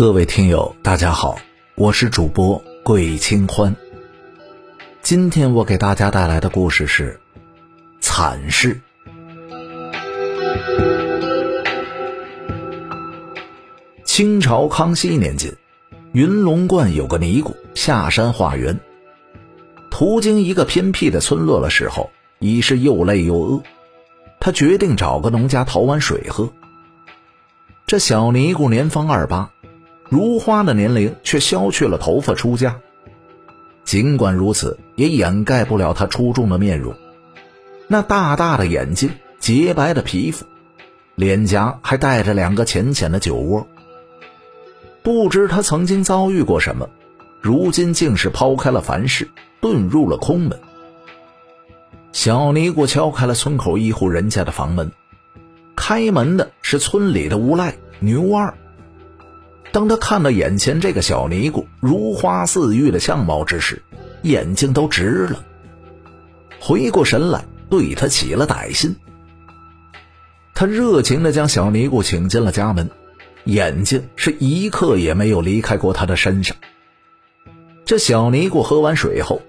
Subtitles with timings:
[0.00, 1.38] 各位听友，大家好，
[1.74, 3.76] 我是主播桂清欢。
[5.02, 7.20] 今天我给大家带来的故事是
[8.00, 8.80] 惨事。
[14.06, 15.54] 清朝康熙年间，
[16.12, 18.80] 云龙观有个尼姑下山化缘，
[19.90, 23.62] 途经一个偏僻的村落的时候，已是又累又饿，
[24.40, 26.50] 他决定找个农家讨碗水喝。
[27.86, 29.50] 这小尼姑年方二八。
[30.10, 32.80] 如花的年龄却削去了头发出家，
[33.84, 36.92] 尽管如此，也掩盖不了她出众的面容。
[37.86, 40.44] 那大大的眼睛，洁白的皮肤，
[41.14, 43.68] 脸颊还带着两个浅浅的酒窝。
[45.02, 46.88] 不知她曾经遭遇过什么，
[47.40, 49.30] 如今竟是抛开了凡事，
[49.62, 50.58] 遁入了空门。
[52.10, 54.90] 小尼姑敲开了村口一户人家的房门，
[55.76, 58.52] 开门的是村里的无赖牛二。
[59.72, 63.82] 当他看到眼前这个小尼姑如花似玉的相貌之时，
[64.22, 65.44] 眼睛都直了。
[66.58, 68.96] 回过神来，对他起了歹心。
[70.54, 72.90] 他热情地将小尼姑请进了家门，
[73.44, 76.56] 眼睛是一刻也没有离开过她的身上。
[77.84, 79.40] 这小尼姑喝完水后，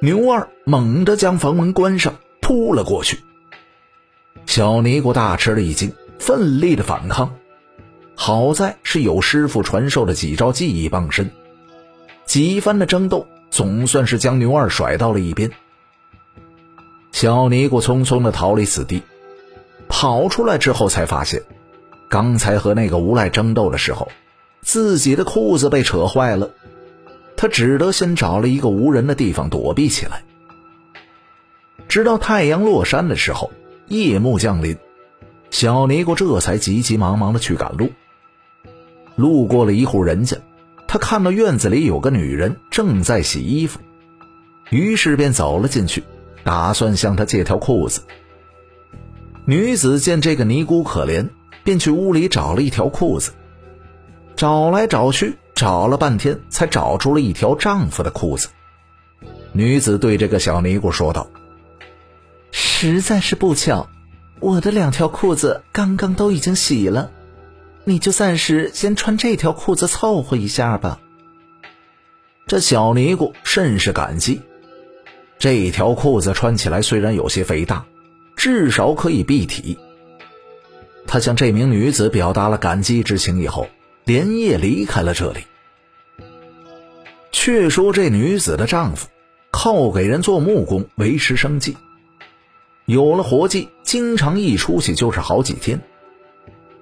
[0.00, 3.18] 牛二猛地将房门关上，扑了过去。
[4.46, 7.34] 小尼姑大吃了一惊，奋力的反抗。
[8.14, 11.30] 好在是有师傅传授的几招技艺傍身，
[12.24, 15.50] 几番的争斗总算是将牛二甩到了一边。
[17.12, 19.02] 小尼姑匆匆的逃离此地，
[19.88, 21.42] 跑出来之后才发现，
[22.08, 24.08] 刚才和那个无赖争斗的时候，
[24.62, 26.50] 自己的裤子被扯坏了，
[27.36, 30.24] 他只得先找了一个无人的地方躲避起来。
[31.88, 33.52] 直到太阳落山的时候，
[33.86, 34.76] 夜幕降临，
[35.50, 37.90] 小尼姑这才急急忙忙的去赶路。
[39.16, 40.38] 路过了一户人家，
[40.86, 43.80] 他看到院子里有个女人正在洗衣服，
[44.70, 46.02] 于是便走了进去，
[46.42, 48.02] 打算向她借条裤子。
[49.44, 51.28] 女子见这个尼姑可怜，
[51.62, 53.32] 便去屋里找了一条裤子，
[54.36, 58.48] 找来找去，找了半天，才找出了一条丈夫的裤子。
[59.52, 61.28] 女子对这个小尼姑说道
[62.50, 63.88] ：“实在是不巧，
[64.40, 67.10] 我的两条裤子刚刚都已经洗了。”
[67.84, 71.00] 你就暂时先穿这条裤子凑合一下吧。
[72.46, 74.40] 这小尼姑甚是感激。
[75.38, 77.84] 这条裤子穿起来虽然有些肥大，
[78.36, 79.78] 至少可以蔽体。
[81.06, 83.68] 他向这名女子表达了感激之情以后，
[84.04, 85.40] 连夜离开了这里。
[87.32, 89.08] 却说这女子的丈夫
[89.50, 91.76] 靠给人做木工维持生计，
[92.86, 95.78] 有了活计，经常一出去就是好几天。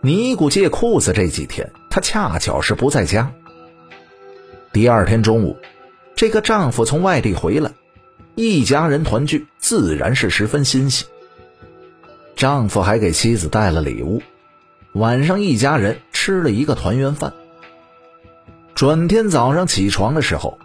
[0.00, 3.32] 尼姑借裤子这几天，她恰巧是不在家。
[4.72, 5.56] 第二天中午，
[6.14, 7.72] 这个丈夫从外地回来，
[8.36, 11.04] 一家人团聚，自然是十分欣喜。
[12.36, 14.22] 丈夫还给妻子带了礼物，
[14.92, 17.32] 晚上一家人吃了一个团圆饭。
[18.76, 20.60] 转天早上起床的时候，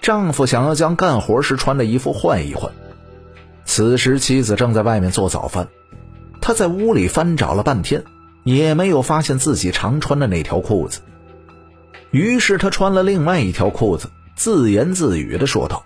[0.00, 2.70] 丈夫想要将干活时穿的衣服换一换，
[3.64, 5.66] 此时妻子正在外面做早饭，
[6.40, 8.04] 他在屋里翻找了半天。
[8.46, 11.00] 也没有发现自己常穿的那条裤子，
[12.12, 15.84] 于是他穿了另外一条裤子，自言自语的说道：“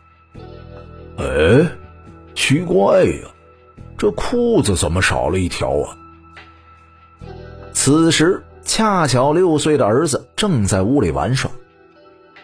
[1.16, 1.72] 哎，
[2.34, 3.28] 奇怪呀，
[3.96, 5.96] 这裤子怎么少了一条啊？”
[7.72, 11.50] 此时恰巧六岁的儿子正在屋里玩耍，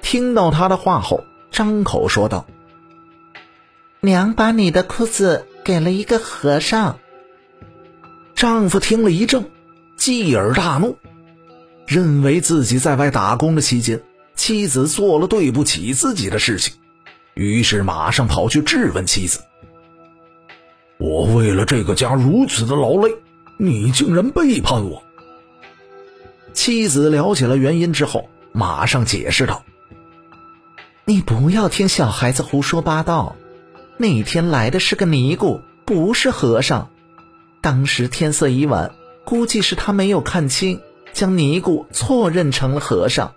[0.01, 2.47] 听到他的话后，张口说道
[4.01, 6.99] ：“娘把你的裤子给了一个和尚。”
[8.35, 9.45] 丈夫听了一怔。
[10.07, 10.97] 继而大怒，
[11.85, 14.01] 认为自己在外打工的期间，
[14.37, 16.75] 妻子做了对不起自己的事情，
[17.35, 19.41] 于是马上跑去质问妻子
[20.97, 23.17] ：“我为了这个家如此的劳累，
[23.59, 25.03] 你竟然背叛我！”
[26.55, 29.65] 妻子了解了原因之后，马上解释道
[31.05, 33.35] ：“你不要听小孩子胡说八道，
[33.97, 36.91] 那天来的是个尼姑，不是和尚。
[37.61, 38.95] 当时天色已晚。”
[39.27, 40.81] 估计是他没有看清，
[41.13, 43.35] 将尼姑错认成了和尚。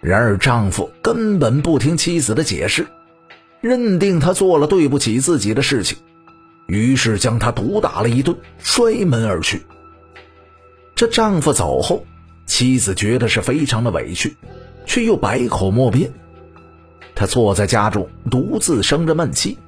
[0.00, 2.86] 然而丈夫根本不听妻子的解释，
[3.60, 5.98] 认定她做了对不起自己的事情，
[6.66, 9.66] 于是将她毒打了一顿，摔门而去。
[10.94, 12.06] 这丈夫走后，
[12.46, 14.34] 妻子觉得是非常的委屈，
[14.86, 16.10] 却又百口莫辩。
[17.14, 19.58] 她坐在家中独自生着闷气，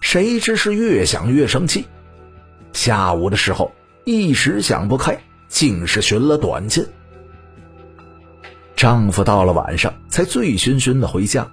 [0.00, 1.84] 谁知是越想越生气。
[2.72, 3.70] 下午的时候。
[4.04, 5.18] 一时想不开，
[5.48, 6.84] 竟是寻了短见。
[8.76, 11.50] 丈夫到了晚上才醉醺醺的回家，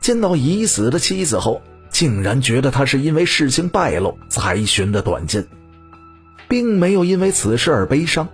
[0.00, 5.46] 见到已死的妻子后，竟然觉得他是因为事情败露才寻的短见，
[6.48, 8.28] 并没有因为此事而悲伤，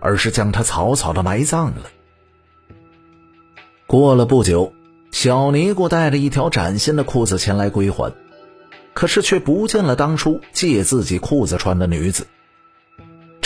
[0.00, 1.82] 而是将他草草的埋葬了。
[3.86, 4.72] 过了不久，
[5.10, 8.14] 小尼姑带着一条崭新的裤子前来归还，
[8.94, 12.26] 可是却不见了当初借自己裤子穿的女子。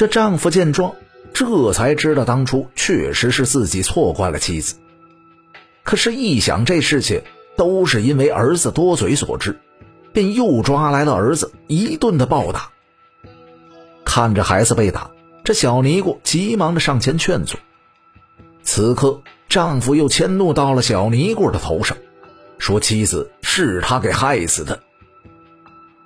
[0.02, 0.96] 这丈夫见状。
[1.32, 4.74] 这才知道当初确实是自己错怪了妻子，
[5.84, 7.22] 可是，一想这事情
[7.56, 9.60] 都是因为儿子多嘴所致，
[10.12, 12.68] 便又抓来了儿子一顿的暴打。
[14.04, 15.08] 看着孩子被打，
[15.44, 17.56] 这小尼姑急忙的上前劝阻。
[18.64, 21.96] 此刻，丈夫又迁怒到了小尼姑的头上，
[22.58, 24.82] 说妻子是他给害死的。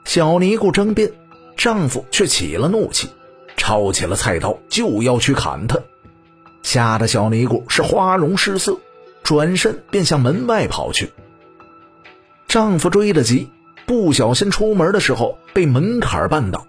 [0.04, 1.10] 小尼姑争辩，
[1.56, 3.08] 丈夫却起了怒气。
[3.56, 5.78] 抄起了菜刀就要去砍他，
[6.62, 8.78] 吓得小尼姑是花容失色，
[9.22, 11.10] 转身便向门外跑去。
[12.48, 13.48] 丈夫追得急，
[13.86, 16.66] 不小心出门的时候被门槛绊倒，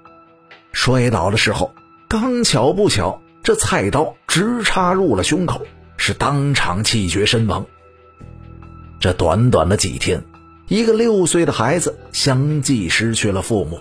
[0.72, 1.74] 摔倒的时候
[2.08, 5.62] 刚巧不巧，这菜刀直插入了胸口，
[5.98, 7.66] 是当场气绝身亡。
[9.00, 10.24] 这短短的几天，
[10.68, 13.80] 一个六岁的孩子相继失去了父母。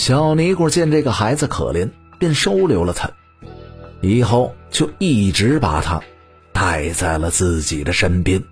[0.00, 1.86] 小尼姑见这个孩子可怜，
[2.18, 3.10] 便收留了他，
[4.00, 6.00] 以后就一直把他
[6.54, 8.42] 带在了自己的身边。